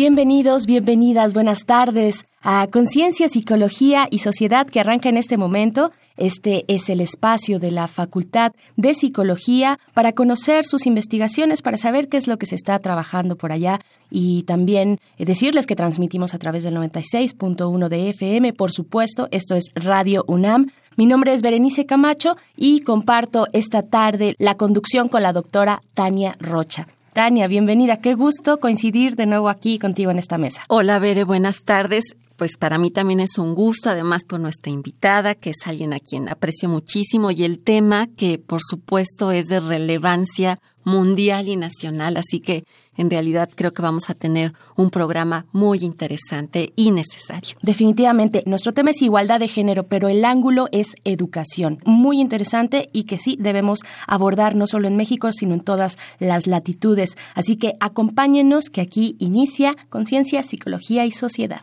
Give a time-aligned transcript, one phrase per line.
[0.00, 5.92] Bienvenidos, bienvenidas, buenas tardes a Conciencia, Psicología y Sociedad que arranca en este momento.
[6.16, 12.08] Este es el espacio de la Facultad de Psicología para conocer sus investigaciones, para saber
[12.08, 13.78] qué es lo que se está trabajando por allá
[14.10, 19.54] y también eh, decirles que transmitimos a través del 96.1 de FM, por supuesto, esto
[19.54, 20.70] es Radio UNAM.
[20.96, 26.38] Mi nombre es Berenice Camacho y comparto esta tarde la conducción con la doctora Tania
[26.40, 26.86] Rocha.
[27.12, 27.96] Tania, bienvenida.
[27.96, 30.62] Qué gusto coincidir de nuevo aquí contigo en esta mesa.
[30.68, 32.04] Hola, Bere, buenas tardes.
[32.36, 35.98] Pues para mí también es un gusto, además por nuestra invitada, que es alguien a
[35.98, 42.16] quien aprecio muchísimo, y el tema que por supuesto es de relevancia mundial y nacional,
[42.16, 42.64] así que
[42.96, 47.56] en realidad creo que vamos a tener un programa muy interesante y necesario.
[47.62, 53.04] Definitivamente, nuestro tema es igualdad de género, pero el ángulo es educación, muy interesante y
[53.04, 57.16] que sí debemos abordar no solo en México, sino en todas las latitudes.
[57.34, 61.62] Así que acompáñenos que aquí inicia Conciencia, Psicología y Sociedad.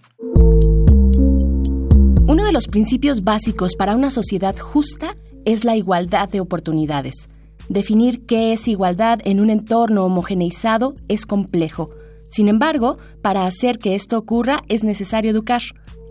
[2.28, 7.30] Uno de los principios básicos para una sociedad justa es la igualdad de oportunidades.
[7.70, 11.90] Definir qué es igualdad en un entorno homogeneizado es complejo.
[12.30, 15.62] Sin embargo, para hacer que esto ocurra es necesario educar.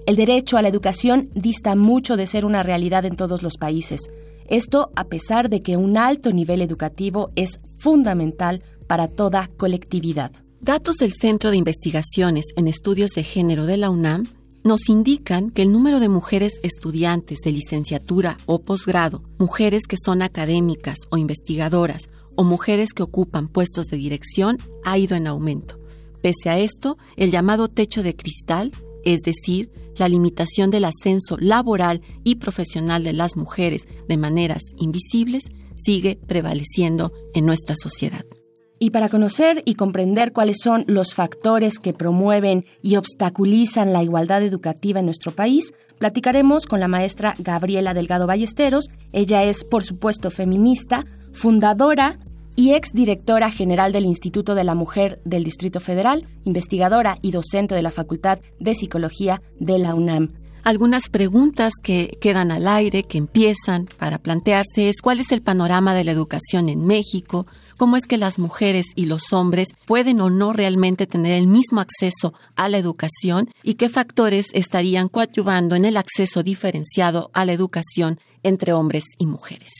[0.06, 4.00] El derecho a la educación dista mucho de ser una realidad en todos los países.
[4.48, 10.30] Esto a pesar de que un alto nivel educativo es fundamental para toda colectividad.
[10.60, 14.24] Datos del Centro de Investigaciones en Estudios de Género de la UNAM
[14.66, 20.22] nos indican que el número de mujeres estudiantes de licenciatura o posgrado, mujeres que son
[20.22, 25.78] académicas o investigadoras o mujeres que ocupan puestos de dirección ha ido en aumento.
[26.20, 28.72] Pese a esto, el llamado techo de cristal,
[29.04, 35.44] es decir, la limitación del ascenso laboral y profesional de las mujeres de maneras invisibles,
[35.76, 38.24] sigue prevaleciendo en nuestra sociedad.
[38.78, 44.42] Y para conocer y comprender cuáles son los factores que promueven y obstaculizan la igualdad
[44.42, 48.88] educativa en nuestro país, platicaremos con la maestra Gabriela Delgado Ballesteros.
[49.12, 52.18] Ella es, por supuesto, feminista, fundadora
[52.54, 57.82] y exdirectora general del Instituto de la Mujer del Distrito Federal, investigadora y docente de
[57.82, 60.32] la Facultad de Psicología de la UNAM.
[60.64, 65.94] Algunas preguntas que quedan al aire, que empiezan para plantearse es cuál es el panorama
[65.94, 70.30] de la educación en México, cómo es que las mujeres y los hombres pueden o
[70.30, 75.84] no realmente tener el mismo acceso a la educación y qué factores estarían coadyuvando en
[75.84, 79.72] el acceso diferenciado a la educación entre hombres y mujeres.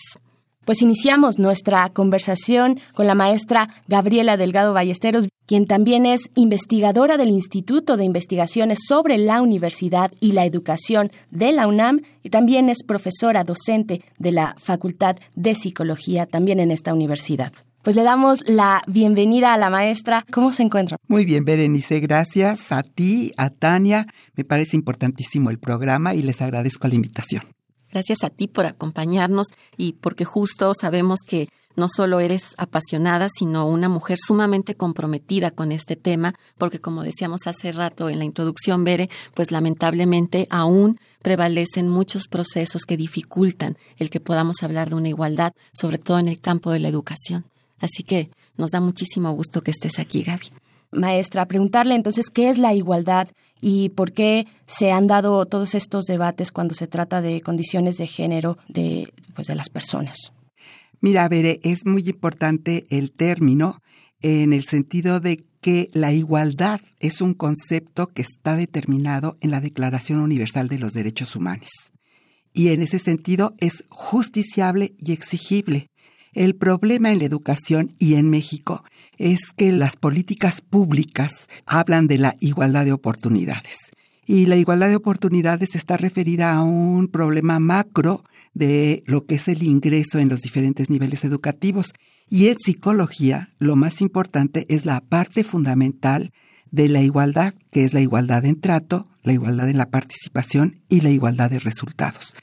[0.66, 7.28] Pues iniciamos nuestra conversación con la maestra Gabriela Delgado Ballesteros, quien también es investigadora del
[7.28, 12.82] Instituto de Investigaciones sobre la Universidad y la Educación de la UNAM y también es
[12.82, 17.52] profesora docente de la Facultad de Psicología también en esta universidad.
[17.86, 20.26] Pues le damos la bienvenida a la maestra.
[20.32, 20.96] ¿Cómo se encuentra?
[21.06, 24.08] Muy bien, Berenice, gracias a ti, a Tania.
[24.34, 27.44] Me parece importantísimo el programa y les agradezco la invitación.
[27.92, 33.68] Gracias a ti por acompañarnos y porque justo sabemos que no solo eres apasionada, sino
[33.68, 38.82] una mujer sumamente comprometida con este tema, porque como decíamos hace rato en la introducción,
[38.82, 45.08] Bere, pues lamentablemente aún prevalecen muchos procesos que dificultan el que podamos hablar de una
[45.08, 47.44] igualdad, sobre todo en el campo de la educación.
[47.78, 50.46] Así que nos da muchísimo gusto que estés aquí, Gaby.
[50.92, 53.28] Maestra, preguntarle entonces qué es la igualdad
[53.60, 58.06] y por qué se han dado todos estos debates cuando se trata de condiciones de
[58.06, 60.32] género de, pues, de las personas.
[61.00, 63.82] Mira, Bere, es muy importante el término
[64.22, 69.60] en el sentido de que la igualdad es un concepto que está determinado en la
[69.60, 71.70] Declaración Universal de los Derechos Humanos.
[72.52, 75.90] Y en ese sentido es justiciable y exigible.
[76.36, 78.84] El problema en la educación y en México
[79.16, 83.90] es que las políticas públicas hablan de la igualdad de oportunidades.
[84.26, 88.22] Y la igualdad de oportunidades está referida a un problema macro
[88.52, 91.94] de lo que es el ingreso en los diferentes niveles educativos.
[92.28, 96.32] Y en psicología, lo más importante es la parte fundamental
[96.70, 101.00] de la igualdad, que es la igualdad en trato, la igualdad en la participación y
[101.00, 102.34] la igualdad de resultados.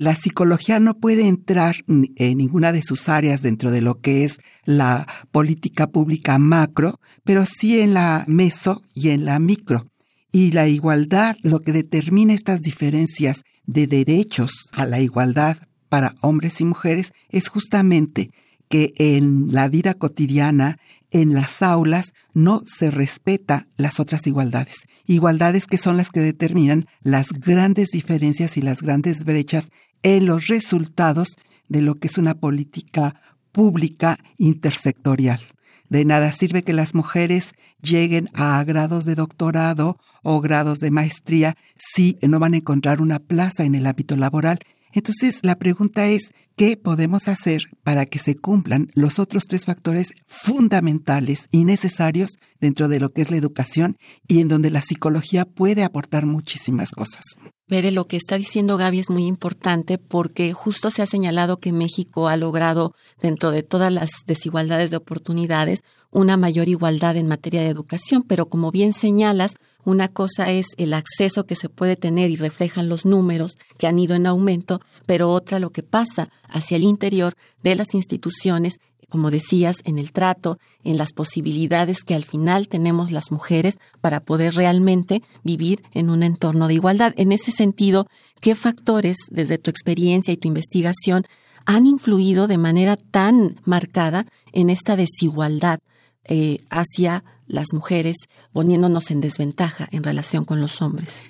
[0.00, 4.38] La psicología no puede entrar en ninguna de sus áreas dentro de lo que es
[4.64, 9.88] la política pública macro, pero sí en la meso y en la micro.
[10.30, 15.56] Y la igualdad, lo que determina estas diferencias de derechos a la igualdad
[15.88, 18.30] para hombres y mujeres es justamente
[18.68, 20.78] que en la vida cotidiana,
[21.10, 24.86] en las aulas, no se respeta las otras igualdades.
[25.06, 29.70] Igualdades que son las que determinan las grandes diferencias y las grandes brechas
[30.02, 31.36] en los resultados
[31.68, 33.20] de lo que es una política
[33.52, 35.40] pública intersectorial.
[35.88, 41.56] De nada sirve que las mujeres lleguen a grados de doctorado o grados de maestría
[41.76, 44.58] si no van a encontrar una plaza en el ámbito laboral.
[44.92, 50.12] Entonces, la pregunta es, ¿qué podemos hacer para que se cumplan los otros tres factores
[50.26, 52.30] fundamentales y necesarios
[52.60, 53.96] dentro de lo que es la educación
[54.26, 57.22] y en donde la psicología puede aportar muchísimas cosas?
[57.70, 61.70] Mire, lo que está diciendo Gaby es muy importante porque justo se ha señalado que
[61.70, 65.80] México ha logrado, dentro de todas las desigualdades de oportunidades,
[66.10, 69.52] una mayor igualdad en materia de educación, pero como bien señalas,
[69.88, 73.98] una cosa es el acceso que se puede tener y reflejan los números que han
[73.98, 78.74] ido en aumento, pero otra lo que pasa hacia el interior de las instituciones
[79.08, 84.20] como decías, en el trato, en las posibilidades que al final tenemos las mujeres para
[84.20, 87.14] poder realmente vivir en un entorno de igualdad.
[87.16, 88.06] En ese sentido,
[88.42, 91.24] ¿qué factores, desde tu experiencia y tu investigación,
[91.64, 95.78] han influido de manera tan marcada en esta desigualdad
[96.24, 98.16] eh, hacia las mujeres,
[98.52, 101.24] poniéndonos en desventaja en relación con los hombres?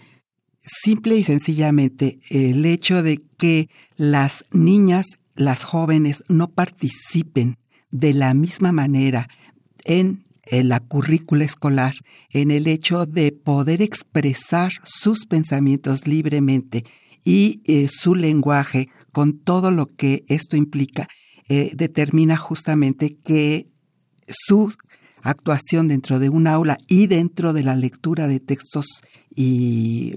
[0.62, 7.56] Simple y sencillamente el hecho de que las niñas, las jóvenes no participen
[7.90, 9.28] de la misma manera
[9.84, 11.94] en, la currícula escolar,
[12.30, 16.84] en el hecho de poder expresar sus pensamientos libremente
[17.22, 21.06] y eh, su lenguaje con todo lo que esto implica,
[21.48, 23.68] eh, determina justamente que
[24.26, 24.72] su
[25.22, 28.86] actuación dentro de un aula y dentro de la lectura de textos
[29.34, 30.16] y,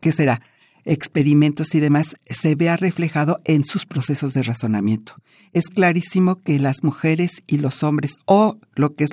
[0.00, 0.40] ¿qué será?
[0.86, 5.14] experimentos y demás se vea reflejado en sus procesos de razonamiento.
[5.52, 9.10] Es clarísimo que las mujeres y los hombres, o lo que es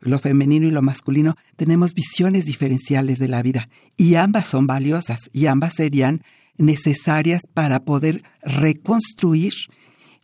[0.00, 5.18] lo femenino y lo masculino, tenemos visiones diferenciales de la vida y ambas son valiosas
[5.32, 6.22] y ambas serían
[6.56, 9.52] necesarias para poder reconstruir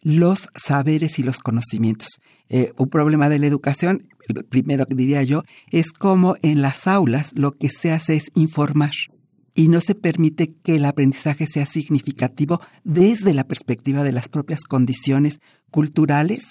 [0.02, 2.08] los saberes y los conocimientos.
[2.48, 4.08] Eh, un problema de la educación,
[4.48, 8.92] primero diría yo, es como en las aulas lo que se hace es informar
[9.54, 14.62] y no se permite que el aprendizaje sea significativo desde la perspectiva de las propias
[14.62, 16.44] condiciones culturales,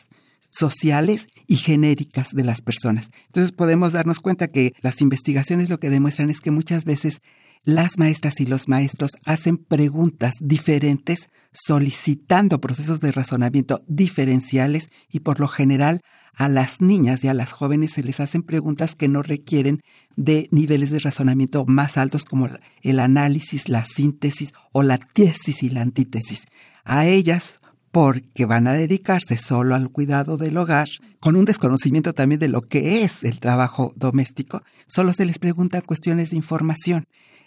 [0.52, 3.10] sociales y genéricas de las personas.
[3.28, 7.22] Entonces podemos darnos cuenta que las investigaciones lo que demuestran es que muchas veces
[7.64, 11.30] las maestras y los maestros hacen preguntas diferentes
[11.66, 16.02] solicitando procesos de razonamiento diferenciales y por lo general
[16.36, 19.82] a las niñas y a las jóvenes se les hacen preguntas que no requieren
[20.16, 22.48] de niveles de razonamiento más altos como
[22.82, 26.44] el análisis, la síntesis o la tesis y la antítesis.
[26.86, 27.59] A ellas,
[27.92, 30.88] porque van a dedicarse solo al cuidado del hogar,
[31.20, 35.82] con un desconocimiento también de lo que es el trabajo doméstico, solo se les preguntan
[35.82, 37.06] cuestiones de información.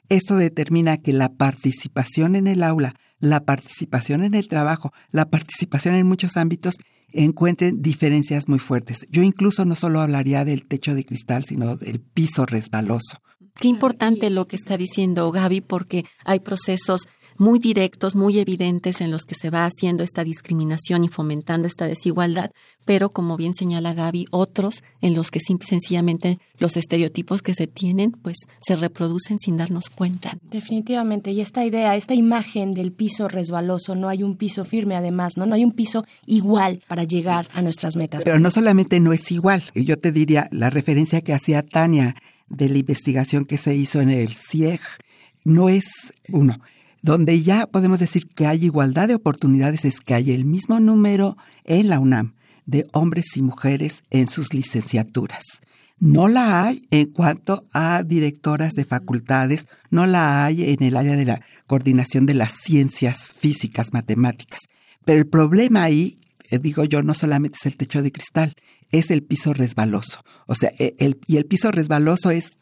[0.09, 5.95] Esto determina que la participación en el aula, la participación en el trabajo, la participación
[5.95, 6.75] en muchos ámbitos
[7.13, 9.07] encuentren diferencias muy fuertes.
[9.11, 13.21] Yo incluso no solo hablaría del techo de cristal, sino del piso resbaloso.
[13.55, 17.07] Qué importante lo que está diciendo Gaby, porque hay procesos
[17.39, 21.87] muy directos, muy evidentes en los que se va haciendo esta discriminación y fomentando esta
[21.87, 22.51] desigualdad,
[22.85, 27.67] pero como bien señala Gaby, otros en los que simple sencillamente los estereotipos que se
[27.67, 30.37] tienen pues se reproducen sin darnos cuenta.
[30.43, 35.35] Definitivamente, y esta idea, esta imagen del piso resbaloso, no hay un piso firme además,
[35.37, 35.47] ¿no?
[35.47, 38.25] No hay un piso igual para llegar a nuestras metas.
[38.25, 42.15] Pero no solamente no es igual, yo te diría la referencia que hacía Tania
[42.49, 44.81] de la investigación que se hizo en el CIEG
[45.45, 45.85] no es
[46.29, 46.61] uno
[47.03, 51.37] donde ya podemos decir que hay igualdad de oportunidades es que hay el mismo número
[51.65, 55.43] en la UNAM de hombres y mujeres en sus licenciaturas.
[55.99, 61.17] No la hay en cuanto a directoras de facultades, no la hay en el área
[61.17, 64.61] de la coordinación de las ciencias físicas, matemáticas.
[65.05, 66.19] Pero el problema ahí,
[66.51, 68.55] eh, digo yo, no solamente es el techo de cristal,
[68.91, 70.25] es el piso resbaloso.
[70.47, 72.53] O sea, e, el, y el piso resbaloso es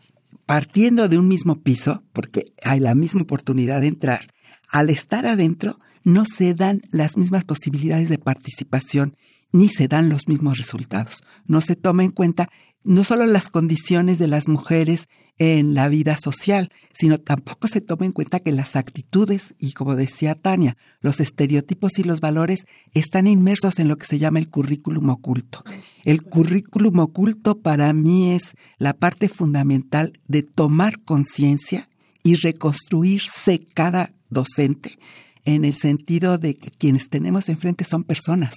[0.50, 4.22] partiendo de un mismo piso, porque hay la misma oportunidad de entrar,
[4.68, 9.14] al estar adentro no se dan las mismas posibilidades de participación
[9.52, 11.22] ni se dan los mismos resultados.
[11.46, 12.48] No se toma en cuenta
[12.82, 15.08] no solo las condiciones de las mujeres
[15.38, 19.96] en la vida social, sino tampoco se toma en cuenta que las actitudes y como
[19.96, 24.50] decía Tania, los estereotipos y los valores están inmersos en lo que se llama el
[24.50, 25.64] currículum oculto.
[26.04, 31.88] El currículum oculto para mí es la parte fundamental de tomar conciencia
[32.22, 34.98] y reconstruirse cada docente
[35.44, 38.54] en el sentido de que quienes tenemos enfrente son personas,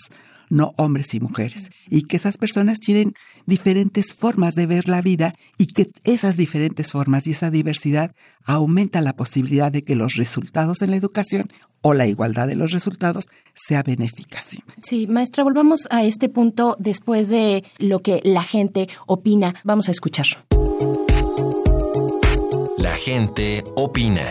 [0.50, 3.14] no hombres y mujeres, y que esas personas tienen
[3.46, 9.02] diferentes formas de ver la vida y que esas diferentes formas y esa diversidad aumenta
[9.02, 11.50] la posibilidad de que los resultados en la educación
[11.82, 14.42] o la igualdad de los resultados sea benéfica.
[14.84, 15.06] Sí.
[15.08, 19.54] maestra, volvamos a este punto después de lo que la gente opina.
[19.64, 20.26] Vamos a escuchar.
[22.78, 24.24] La gente opina.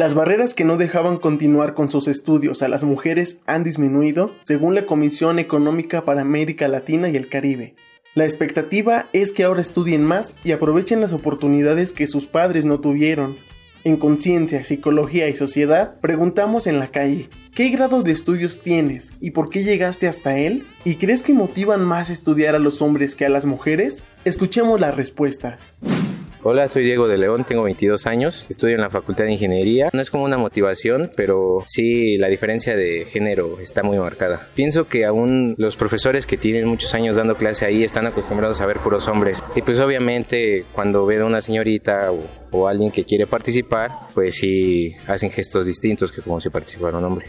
[0.00, 4.74] Las barreras que no dejaban continuar con sus estudios a las mujeres han disminuido, según
[4.74, 7.74] la Comisión Económica para América Latina y el Caribe.
[8.14, 12.80] La expectativa es que ahora estudien más y aprovechen las oportunidades que sus padres no
[12.80, 13.36] tuvieron.
[13.84, 19.32] En Conciencia, Psicología y Sociedad preguntamos en la calle, ¿qué grado de estudios tienes y
[19.32, 20.64] por qué llegaste hasta él?
[20.82, 24.02] ¿Y crees que motivan más estudiar a los hombres que a las mujeres?
[24.24, 25.74] Escuchemos las respuestas.
[26.42, 29.90] Hola, soy Diego de León, tengo 22 años, estudio en la Facultad de Ingeniería.
[29.92, 34.48] No es como una motivación, pero sí la diferencia de género está muy marcada.
[34.54, 38.66] Pienso que aún los profesores que tienen muchos años dando clase ahí están acostumbrados a
[38.66, 39.44] ver puros hombres.
[39.54, 44.36] Y pues obviamente cuando ven a una señorita o, o alguien que quiere participar, pues
[44.36, 47.26] sí hacen gestos distintos que como si participara un hombre.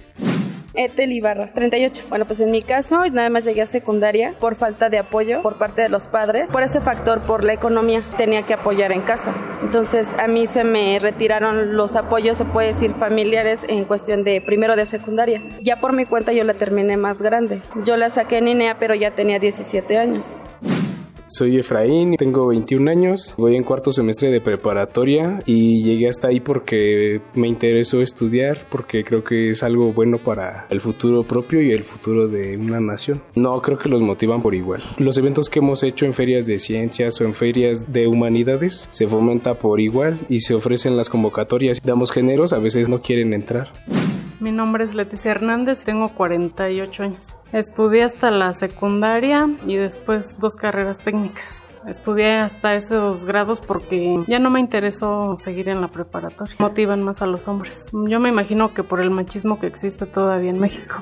[0.74, 2.04] Etel Ibarra, 38.
[2.10, 5.58] Bueno, pues en mi caso nada más llegué a secundaria por falta de apoyo por
[5.58, 6.50] parte de los padres.
[6.50, 9.34] Por ese factor, por la economía, tenía que apoyar en casa.
[9.64, 14.42] Entonces a mí se me retiraron los apoyos, se puede decir, familiares en cuestión de
[14.42, 15.42] primero de secundaria.
[15.62, 17.62] Ya por mi cuenta yo la terminé más grande.
[17.86, 20.26] Yo la saqué en INEA, pero ya tenía 17 años.
[21.34, 26.42] Soy Efraín, tengo 21 años, voy en cuarto semestre de preparatoria y llegué hasta ahí
[26.42, 31.72] porque me interesó estudiar, porque creo que es algo bueno para el futuro propio y
[31.72, 33.22] el futuro de una nación.
[33.34, 34.84] No creo que los motivan por igual.
[34.98, 39.08] Los eventos que hemos hecho en ferias de ciencias o en ferias de humanidades se
[39.08, 41.82] fomenta por igual y se ofrecen las convocatorias.
[41.82, 43.72] Damos géneros, a veces no quieren entrar.
[44.42, 47.38] Mi nombre es Leticia Hernández, tengo 48 años.
[47.54, 51.68] Estudié hasta la secundaria y después dos carreras técnicas.
[51.86, 56.56] Estudié hasta esos grados porque ya no me interesó seguir en la preparatoria.
[56.58, 57.92] Motivan más a los hombres.
[57.94, 60.96] Yo me imagino que por el machismo que existe todavía en México.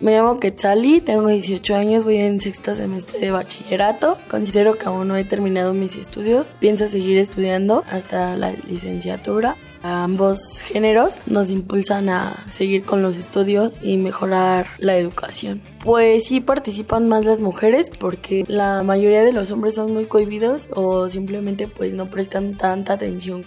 [0.00, 4.18] Me llamo Quetzali, tengo 18 años, voy en sexto semestre de bachillerato.
[4.30, 6.48] Considero que aún no he terminado mis estudios.
[6.60, 13.78] Pienso seguir estudiando hasta la licenciatura ambos géneros nos impulsan a seguir con los estudios
[13.82, 15.62] y mejorar la educación.
[15.84, 20.68] Pues sí participan más las mujeres porque la mayoría de los hombres son muy cohibidos
[20.74, 23.44] o simplemente pues no prestan tanta atención.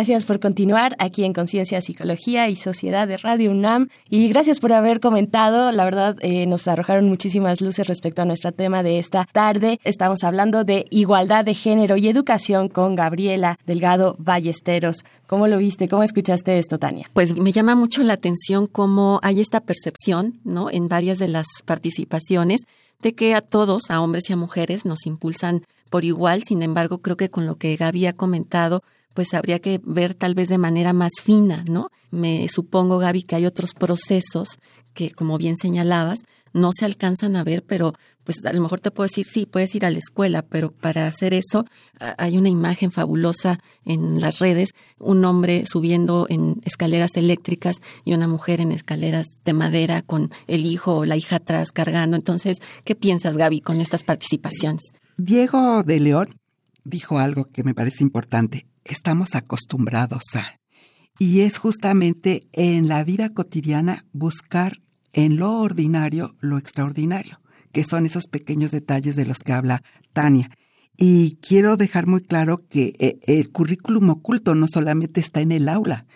[0.00, 4.72] Gracias por continuar aquí en Conciencia, Psicología y Sociedad de Radio UNAM y gracias por
[4.72, 5.72] haber comentado.
[5.72, 9.78] La verdad, eh, nos arrojaron muchísimas luces respecto a nuestro tema de esta tarde.
[9.84, 15.04] Estamos hablando de igualdad de género y educación con Gabriela Delgado Ballesteros.
[15.26, 15.86] ¿Cómo lo viste?
[15.86, 17.10] ¿Cómo escuchaste esto, Tania?
[17.12, 20.70] Pues me llama mucho la atención cómo hay esta percepción, ¿no?
[20.70, 22.62] En varias de las participaciones
[23.02, 26.42] de que a todos, a hombres y a mujeres, nos impulsan por igual.
[26.42, 28.82] Sin embargo, creo que con lo que Gaby ha comentado,
[29.14, 31.90] pues habría que ver tal vez de manera más fina, ¿no?
[32.10, 34.58] Me supongo, Gaby, que hay otros procesos
[34.94, 36.20] que, como bien señalabas,
[36.52, 37.94] no se alcanzan a ver, pero
[38.30, 41.08] pues a lo mejor te puedo decir, sí, puedes ir a la escuela, pero para
[41.08, 41.64] hacer eso
[42.16, 44.70] hay una imagen fabulosa en las redes,
[45.00, 50.64] un hombre subiendo en escaleras eléctricas y una mujer en escaleras de madera con el
[50.64, 52.16] hijo o la hija atrás cargando.
[52.16, 54.82] Entonces, ¿qué piensas, Gaby, con estas participaciones?
[55.16, 56.28] Diego de León
[56.84, 60.60] dijo algo que me parece importante estamos acostumbrados a.
[61.18, 64.80] Y es justamente en la vida cotidiana buscar
[65.12, 67.40] en lo ordinario lo extraordinario,
[67.72, 70.50] que son esos pequeños detalles de los que habla Tania.
[70.96, 75.68] Y quiero dejar muy claro que eh, el currículum oculto no solamente está en el
[75.68, 76.06] aula,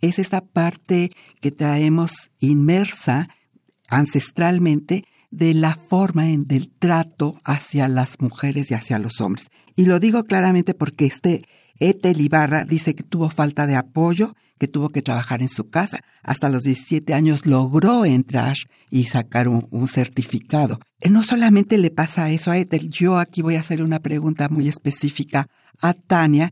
[0.00, 3.28] es esa parte que traemos inmersa
[3.88, 9.48] ancestralmente de la forma en, del trato hacia las mujeres y hacia los hombres.
[9.76, 11.42] Y lo digo claramente porque este
[11.78, 16.00] Etel Ibarra dice que tuvo falta de apoyo, que tuvo que trabajar en su casa.
[16.22, 18.56] Hasta los 17 años logró entrar
[18.90, 20.78] y sacar un, un certificado.
[21.00, 24.48] Eh, no solamente le pasa eso a Etel, yo aquí voy a hacer una pregunta
[24.48, 25.48] muy específica
[25.80, 26.50] a Tania.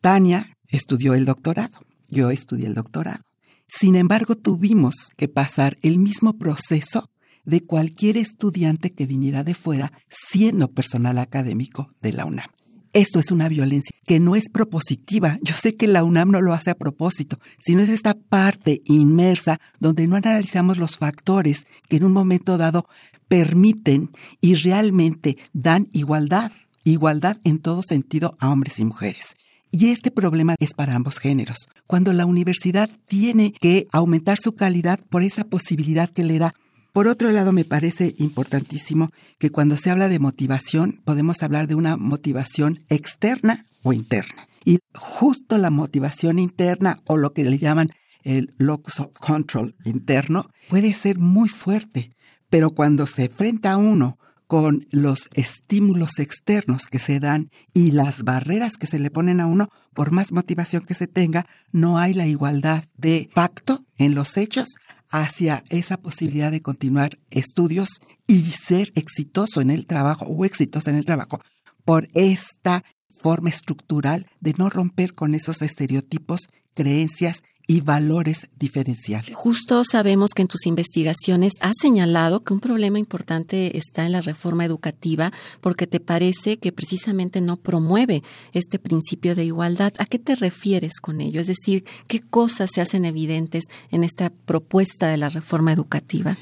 [0.00, 3.24] Tania estudió el doctorado, yo estudié el doctorado.
[3.66, 7.10] Sin embargo, tuvimos que pasar el mismo proceso
[7.44, 12.50] de cualquier estudiante que viniera de fuera siendo personal académico de la UNAM.
[12.98, 15.38] Esto es una violencia que no es propositiva.
[15.40, 19.60] Yo sé que la UNAM no lo hace a propósito, sino es esta parte inmersa
[19.78, 22.88] donde no analizamos los factores que en un momento dado
[23.28, 26.50] permiten y realmente dan igualdad,
[26.82, 29.36] igualdad en todo sentido a hombres y mujeres.
[29.70, 31.68] Y este problema es para ambos géneros.
[31.86, 36.52] Cuando la universidad tiene que aumentar su calidad por esa posibilidad que le da
[36.98, 41.76] por otro lado, me parece importantísimo que cuando se habla de motivación, podemos hablar de
[41.76, 44.48] una motivación externa o interna.
[44.64, 47.92] Y justo la motivación interna o lo que le llaman
[48.24, 52.16] el locus of control interno puede ser muy fuerte,
[52.50, 58.76] pero cuando se enfrenta uno con los estímulos externos que se dan y las barreras
[58.76, 62.26] que se le ponen a uno, por más motivación que se tenga, no hay la
[62.26, 64.66] igualdad de pacto en los hechos
[65.10, 67.88] hacia esa posibilidad de continuar estudios
[68.26, 71.40] y ser exitoso en el trabajo o exitosa en el trabajo
[71.84, 79.36] por esta forma estructural de no romper con esos estereotipos, creencias y valores diferenciales.
[79.36, 84.22] Justo sabemos que en tus investigaciones has señalado que un problema importante está en la
[84.22, 88.22] reforma educativa porque te parece que precisamente no promueve
[88.54, 89.92] este principio de igualdad.
[89.98, 91.42] ¿A qué te refieres con ello?
[91.42, 96.38] Es decir, ¿qué cosas se hacen evidentes en esta propuesta de la reforma educativa?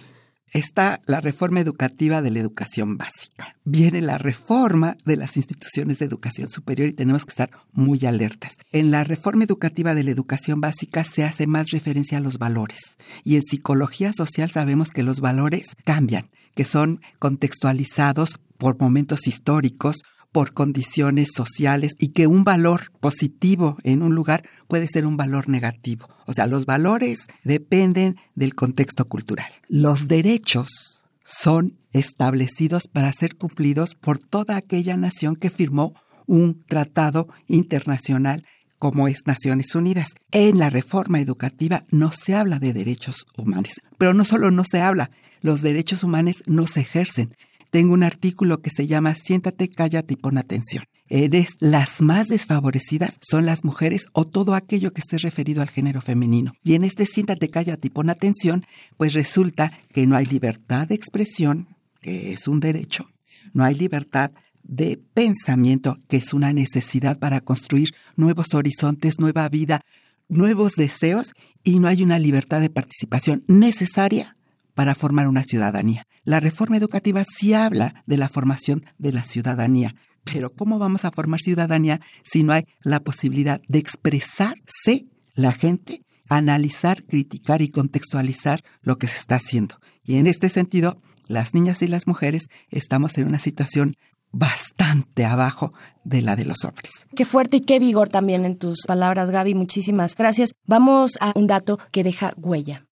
[0.59, 3.57] Está la reforma educativa de la educación básica.
[3.65, 8.53] Viene la reforma de las instituciones de educación superior y tenemos que estar muy alertas.
[8.73, 12.79] En la reforma educativa de la educación básica se hace más referencia a los valores.
[13.23, 19.97] Y en psicología social sabemos que los valores cambian, que son contextualizados por momentos históricos
[20.37, 25.49] por condiciones sociales y que un valor positivo en un lugar puede ser un valor
[25.49, 26.11] negativo.
[26.27, 29.51] O sea, los valores dependen del contexto cultural.
[29.67, 35.95] Los derechos son establecidos para ser cumplidos por toda aquella nación que firmó
[36.27, 38.45] un tratado internacional
[38.79, 40.09] como es Naciones Unidas.
[40.33, 44.83] En la reforma educativa no se habla de derechos humanos, pero no solo no se
[44.83, 47.35] habla, los derechos humanos no se ejercen
[47.77, 50.85] tengo un artículo que se llama Siéntate, cállate y pon atención.
[51.11, 56.01] Eres las más desfavorecidas son las mujeres o todo aquello que esté referido al género
[56.01, 56.55] femenino.
[56.63, 58.65] Y en este siéntate, cállate y pon atención,
[58.97, 61.69] pues resulta que no hay libertad de expresión,
[62.01, 63.11] que es un derecho,
[63.53, 64.31] no hay libertad
[64.63, 69.83] de pensamiento, que es una necesidad para construir nuevos horizontes, nueva vida,
[70.31, 74.36] nuevos deseos, y no hay una libertad de participación necesaria
[74.77, 76.07] para formar una ciudadanía.
[76.23, 81.11] La reforma educativa sí habla de la formación de la ciudadanía, pero ¿cómo vamos a
[81.11, 88.61] formar ciudadanía si no hay la posibilidad de expresarse la gente, analizar, criticar y contextualizar
[88.83, 89.77] lo que se está haciendo?
[90.05, 93.97] Y en este sentido, las niñas y las mujeres estamos en una situación
[94.31, 95.73] bastante abajo
[96.05, 96.91] de la de los hombres.
[97.15, 99.55] Qué fuerte y qué vigor también en tus palabras, Gaby.
[99.55, 100.51] Muchísimas gracias.
[100.67, 102.85] Vamos a un dato que deja huella.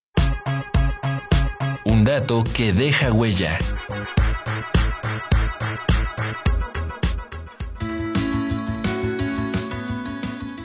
[2.05, 3.59] Dato que deja huella.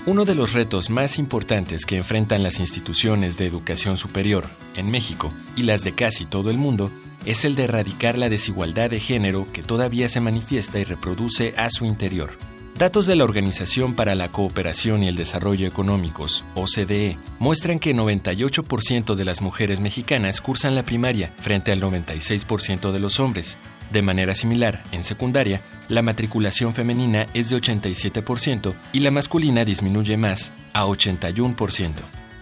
[0.06, 4.44] Uno de los retos más importantes que enfrentan las instituciones de educación superior
[4.76, 6.92] en México y las de casi todo el mundo
[7.26, 11.70] es el de erradicar la desigualdad de género que todavía se manifiesta y reproduce a
[11.70, 12.49] su interior.
[12.80, 19.16] Datos de la Organización para la Cooperación y el Desarrollo Económicos, OCDE, muestran que 98%
[19.16, 23.58] de las mujeres mexicanas cursan la primaria frente al 96% de los hombres.
[23.92, 30.16] De manera similar, en secundaria, la matriculación femenina es de 87% y la masculina disminuye
[30.16, 31.92] más, a 81%.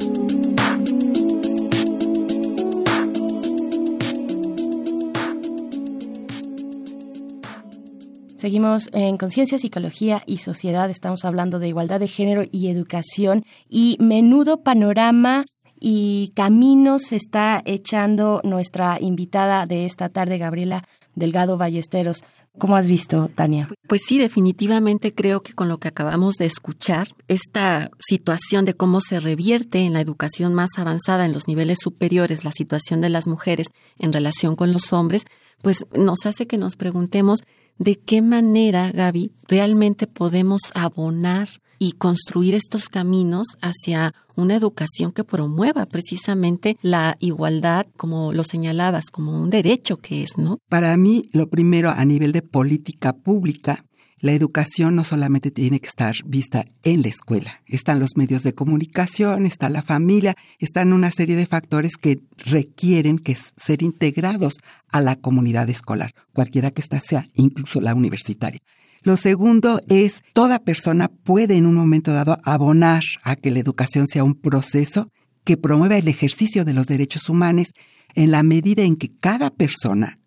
[8.37, 10.89] Seguimos en Conciencia, Psicología y Sociedad.
[10.89, 15.45] Estamos hablando de igualdad de género y educación y menudo panorama
[15.79, 20.83] y caminos está echando nuestra invitada de esta tarde, Gabriela
[21.17, 22.23] Delgado Ballesteros.
[22.59, 23.67] ¿Cómo has visto, Tania?
[23.87, 29.01] Pues sí, definitivamente creo que con lo que acabamos de escuchar, esta situación de cómo
[29.01, 33.27] se revierte en la educación más avanzada, en los niveles superiores, la situación de las
[33.27, 35.25] mujeres en relación con los hombres,
[35.61, 37.39] pues nos hace que nos preguntemos
[37.79, 45.23] de qué manera, Gaby, realmente podemos abonar y construir estos caminos hacia una educación que
[45.23, 50.59] promueva precisamente la igualdad, como lo señalabas, como un derecho que es, ¿no?
[50.69, 53.85] Para mí, lo primero a nivel de política pública,
[54.19, 58.53] la educación no solamente tiene que estar vista en la escuela, están los medios de
[58.53, 64.55] comunicación, está la familia, están una serie de factores que requieren que ser integrados
[64.91, 68.59] a la comunidad escolar, cualquiera que ésta sea, incluso la universitaria.
[69.03, 74.07] Lo segundo es, toda persona puede en un momento dado abonar a que la educación
[74.07, 75.11] sea un proceso
[75.43, 77.67] que promueva el ejercicio de los derechos humanos
[78.15, 80.19] en la medida en que cada persona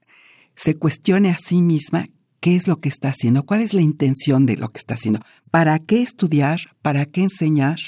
[0.55, 2.07] se cuestione a sí misma
[2.41, 5.21] qué es lo que está haciendo, cuál es la intención de lo que está haciendo,
[5.51, 7.79] para qué estudiar, para qué enseñar.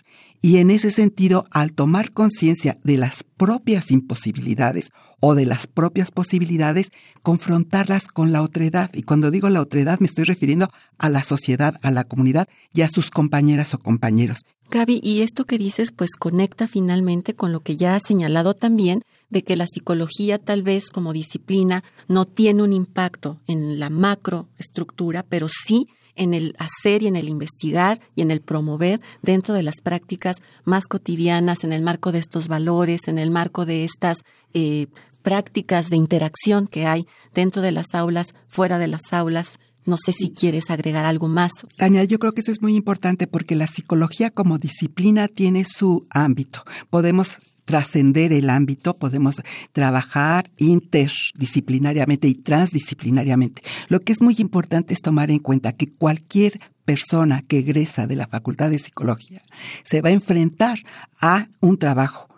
[0.40, 6.10] Y en ese sentido, al tomar conciencia de las propias imposibilidades o de las propias
[6.10, 6.90] posibilidades,
[7.22, 8.90] confrontarlas con la otredad.
[8.92, 12.82] Y cuando digo la otredad me estoy refiriendo a la sociedad, a la comunidad y
[12.82, 14.38] a sus compañeras o compañeros.
[14.68, 19.02] Gaby, y esto que dices pues conecta finalmente con lo que ya has señalado también
[19.32, 25.24] de que la psicología tal vez como disciplina no tiene un impacto en la macroestructura,
[25.28, 29.62] pero sí en el hacer y en el investigar y en el promover dentro de
[29.62, 34.18] las prácticas más cotidianas, en el marco de estos valores, en el marco de estas
[34.52, 34.88] eh,
[35.22, 39.58] prácticas de interacción que hay dentro de las aulas, fuera de las aulas.
[39.84, 41.50] No sé si quieres agregar algo más.
[41.76, 46.06] Tania, yo creo que eso es muy importante porque la psicología como disciplina tiene su
[46.10, 46.62] ámbito.
[46.90, 49.40] Podemos trascender el ámbito, podemos
[49.72, 53.62] trabajar interdisciplinariamente y transdisciplinariamente.
[53.88, 58.16] Lo que es muy importante es tomar en cuenta que cualquier persona que egresa de
[58.16, 59.42] la Facultad de Psicología
[59.84, 60.80] se va a enfrentar
[61.20, 62.28] a un trabajo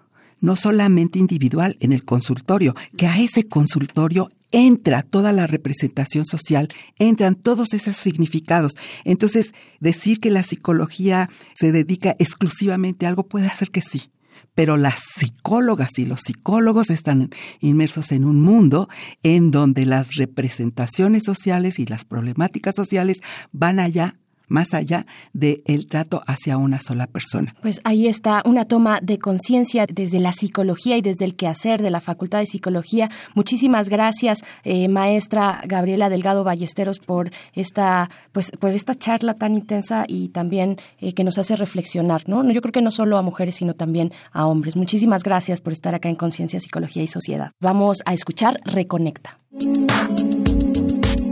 [0.41, 6.69] no solamente individual en el consultorio, que a ese consultorio entra toda la representación social,
[6.97, 8.73] entran todos esos significados.
[9.05, 14.13] Entonces, decir que la psicología se dedica exclusivamente a algo puede hacer que sí,
[14.55, 18.89] pero las psicólogas y los psicólogos están inmersos en un mundo
[19.25, 23.19] en donde las representaciones sociales y las problemáticas sociales
[23.51, 27.55] van allá más allá del el trato hacia una sola persona.
[27.63, 31.91] Pues ahí está una toma de conciencia desde la psicología y desde el quehacer de
[31.91, 33.11] la Facultad de Psicología.
[33.35, 40.05] Muchísimas gracias, eh, maestra Gabriela Delgado Ballesteros, por esta, pues, por esta charla tan intensa
[40.09, 42.49] y también eh, que nos hace reflexionar, ¿no?
[42.51, 44.77] Yo creo que no solo a mujeres, sino también a hombres.
[44.77, 47.53] Muchísimas gracias por estar acá en Conciencia, Psicología y Sociedad.
[47.61, 49.39] Vamos a escuchar Reconecta.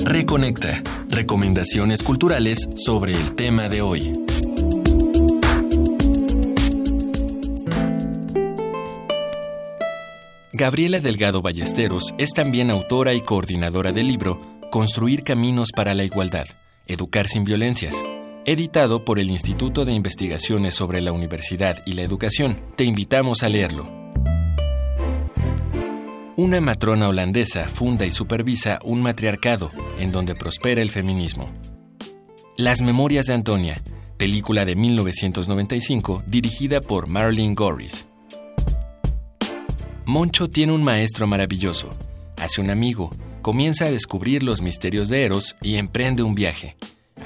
[0.04, 0.82] Reconecta.
[1.14, 4.18] Recomendaciones culturales sobre el tema de hoy.
[10.54, 16.46] Gabriela Delgado Ballesteros es también autora y coordinadora del libro Construir Caminos para la Igualdad,
[16.86, 17.94] Educar sin Violencias,
[18.46, 22.56] editado por el Instituto de Investigaciones sobre la Universidad y la Educación.
[22.74, 24.01] Te invitamos a leerlo.
[26.36, 31.50] Una matrona holandesa funda y supervisa un matriarcado en donde prospera el feminismo.
[32.56, 33.82] Las Memorias de Antonia,
[34.16, 38.08] película de 1995 dirigida por Marilyn Goris.
[40.06, 41.94] Moncho tiene un maestro maravilloso,
[42.38, 43.10] hace un amigo,
[43.42, 46.76] comienza a descubrir los misterios de Eros y emprende un viaje,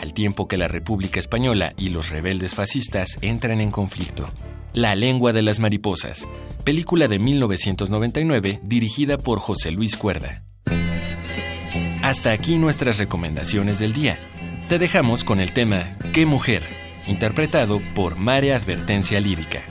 [0.00, 4.28] al tiempo que la República Española y los rebeldes fascistas entran en conflicto.
[4.76, 6.28] La lengua de las mariposas,
[6.62, 10.42] película de 1999 dirigida por José Luis Cuerda.
[12.02, 14.18] Hasta aquí nuestras recomendaciones del día.
[14.68, 16.62] Te dejamos con el tema ¿Qué mujer?
[17.06, 19.62] interpretado por Mare Advertencia Lírica.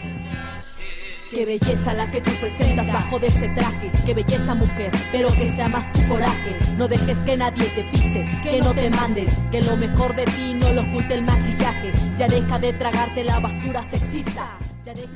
[1.30, 3.91] Qué belleza la que tú presentas bajo de ese traje.
[4.08, 6.56] Qué belleza mujer, pero que sea más tu coraje.
[6.80, 9.28] No dejes que nadie te pise, que no te manden.
[9.52, 11.91] Que lo mejor de ti no lo oculte el maquillaje.
[12.18, 14.58] Ya deja de tragarte la basura sexista.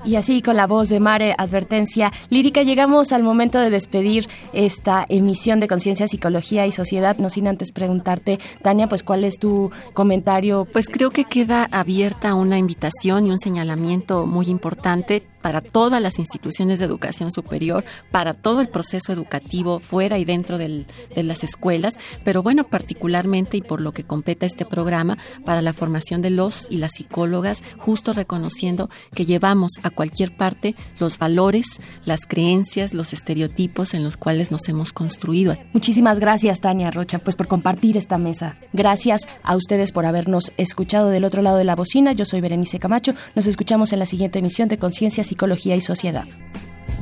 [0.05, 5.05] Y así con la voz de Mare Advertencia Lírica llegamos al momento de despedir esta
[5.09, 7.17] emisión de Conciencia, Psicología y Sociedad.
[7.17, 10.67] No sin antes preguntarte, Tania, pues cuál es tu comentario.
[10.71, 16.19] Pues creo que queda abierta una invitación y un señalamiento muy importante para todas las
[16.19, 21.95] instituciones de educación superior, para todo el proceso educativo fuera y dentro de las escuelas,
[22.23, 26.67] pero bueno, particularmente y por lo que compete este programa, para la formación de los
[26.69, 31.65] y las psicólogas, justo reconociendo que llevamos a cualquier parte los valores,
[32.05, 35.55] las creencias, los estereotipos en los cuales nos hemos construido.
[35.73, 38.57] Muchísimas gracias, Tania Rocha, pues por compartir esta mesa.
[38.73, 42.13] Gracias a ustedes por habernos escuchado del otro lado de la bocina.
[42.13, 43.13] Yo soy Berenice Camacho.
[43.35, 46.25] Nos escuchamos en la siguiente emisión de Conciencias Psicología y Sociedad.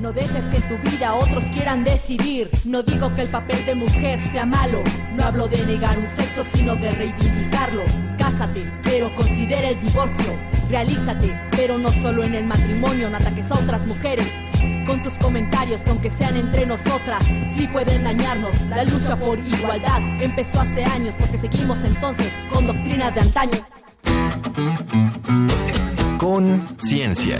[0.01, 2.49] No dejes que en tu vida otros quieran decidir.
[2.65, 4.83] No digo que el papel de mujer sea malo.
[5.15, 7.83] No hablo de negar un sexo, sino de reivindicarlo.
[8.17, 10.33] Cásate, pero considera el divorcio.
[10.69, 13.09] Realízate, pero no solo en el matrimonio.
[13.09, 14.27] No ataques a otras mujeres.
[14.85, 17.23] Con tus comentarios, con que sean entre nosotras,
[17.55, 18.51] sí pueden dañarnos.
[18.69, 23.59] La lucha por igualdad empezó hace años porque seguimos entonces con doctrinas de antaño.
[26.17, 27.39] Con ciencia